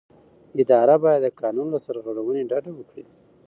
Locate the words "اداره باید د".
0.61-1.27